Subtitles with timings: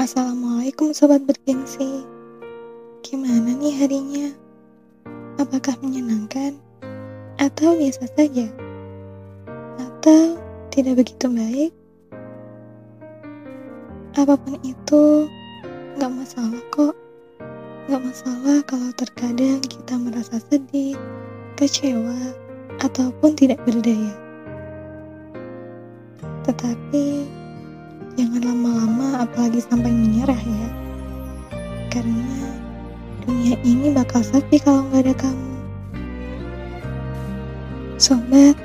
[0.00, 2.08] Assalamualaikum sobat bergengsi
[3.04, 4.32] Gimana nih harinya?
[5.36, 6.56] Apakah menyenangkan?
[7.36, 8.48] Atau biasa saja?
[9.76, 10.40] Atau
[10.72, 11.76] tidak begitu baik?
[14.16, 15.28] Apa pun itu,
[16.00, 16.96] gak masalah kok
[17.92, 20.96] Gak masalah kalau terkadang kita merasa sedih,
[21.60, 22.16] kecewa,
[22.80, 24.16] ataupun tidak berdaya
[26.48, 27.39] Tetapi
[28.20, 30.68] Jangan lama-lama apalagi sampai menyerah ya.
[31.88, 32.52] Karena
[33.24, 35.52] dunia ini bakal sepi kalau nggak ada kamu.
[37.96, 38.60] Sobat,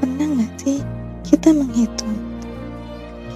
[0.00, 0.80] pernah nggak sih
[1.28, 2.16] kita menghitung?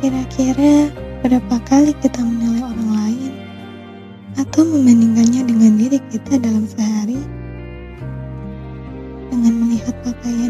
[0.01, 0.89] Kira-kira
[1.21, 3.33] berapa kali kita menilai orang lain?
[4.41, 7.21] Atau membandingkannya dengan diri kita dalam sehari?
[9.29, 10.48] Dengan melihat pakaian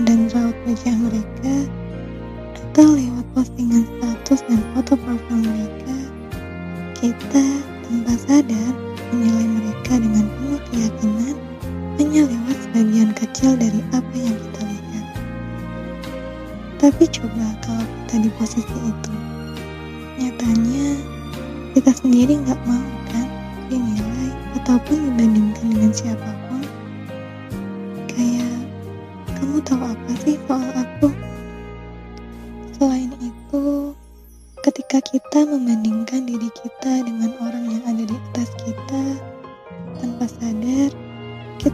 [7.89, 8.73] tanpa sadar
[9.17, 11.37] menilai mereka dengan penuh keyakinan
[11.97, 15.07] hanya lewat sebagian kecil dari apa yang kita lihat.
[16.77, 19.15] Tapi coba kalau kita di posisi itu,
[20.21, 20.89] nyatanya
[21.73, 23.27] kita sendiri nggak mau kan
[23.73, 26.63] dinilai ataupun dibandingkan dengan siapa pun.
[28.05, 28.61] Kayak,
[29.41, 31.09] kamu tahu apa sih soal aku?
[32.77, 33.97] Selain itu,
[34.63, 37.68] ketika kita membandingkan diri kita dengan orang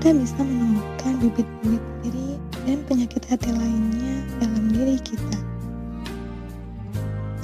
[0.05, 2.37] kita bisa menemukan bibit-bibit diri
[2.69, 5.39] dan penyakit hati lainnya dalam diri kita.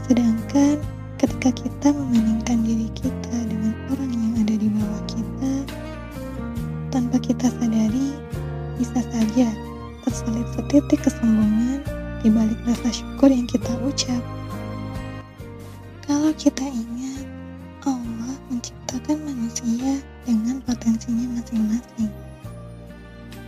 [0.05, 0.77] Sedangkan
[1.17, 5.53] ketika kita membandingkan diri kita dengan orang yang ada di bawah kita,
[6.93, 8.13] tanpa kita sadari,
[8.77, 9.49] bisa saja
[10.05, 11.81] terselip setitik kesombongan
[12.21, 14.21] di balik rasa syukur yang kita ucap.
[16.05, 17.25] Kalau kita ingat,
[17.89, 22.13] Allah menciptakan manusia dengan potensinya masing-masing.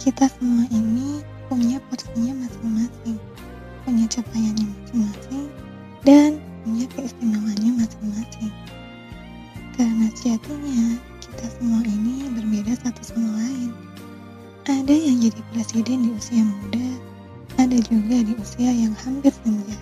[0.03, 3.23] Kita semua ini punya porsinya masing-masing,
[3.87, 5.47] punya capaiannya masing-masing,
[6.03, 8.51] dan punya keistimewaannya masing-masing.
[9.79, 13.71] Karena sejatinya kita semua ini berbeda satu sama lain.
[14.67, 16.89] Ada yang jadi presiden di usia muda,
[17.63, 19.79] ada juga di usia yang hampir senja.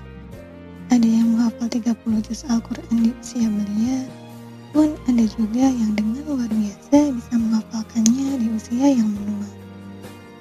[0.93, 1.97] Ada yang menghafal 30
[2.29, 4.05] juz Al-Quran di usia belia,
[4.77, 9.40] pun ada juga yang dengan luar biasa bisa menghafalkannya di usia yang menua.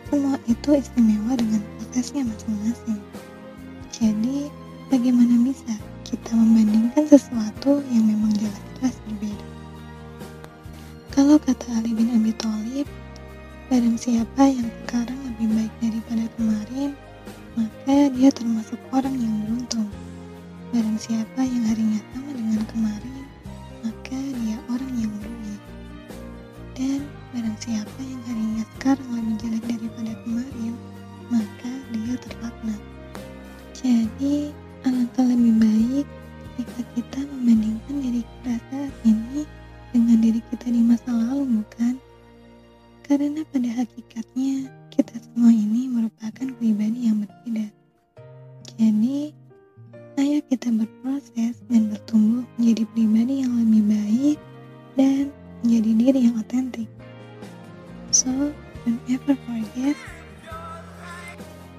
[0.09, 2.97] Semua itu istimewa dengan prosesnya masing-masing.
[3.93, 4.49] Jadi,
[4.89, 9.47] bagaimana bisa kita membandingkan sesuatu yang memang jelas-jelas berbeda?
[11.13, 12.89] Kalau kata Ali bin Abi Thalib,
[13.69, 16.89] barang siapa yang sekarang lebih baik daripada kemarin,
[17.53, 19.89] maka dia termasuk orang yang beruntung.
[20.73, 23.18] Barang siapa yang harinya sama dengan kemarin,
[26.79, 27.03] Dan
[27.35, 30.73] barang siapa yang harinya sekarang lebih jelek daripada kemarin,
[31.27, 32.81] maka dia terlaknat.
[33.75, 34.55] Jadi,
[34.87, 36.07] alangkah lebih baik
[36.55, 39.43] jika kita membandingkan diri kita saat ini
[39.91, 41.99] dengan diri kita di masa lalu, bukan?
[43.03, 47.67] Karena pada hakikatnya, kita semua ini merupakan pribadi yang berbeda.
[48.79, 49.35] Jadi,
[50.15, 54.37] ayo kita berproses dan bertumbuh menjadi pribadi yang lebih baik
[54.95, 56.89] dan menjadi diri yang otentik.
[58.09, 58.29] So,
[58.83, 59.97] don't ever forget.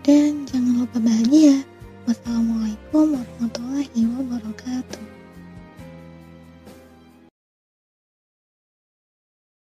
[0.01, 1.63] Dan jangan lupa bahagia.
[2.09, 5.20] Wassalamualaikum warahmatullahi wabarakatuh.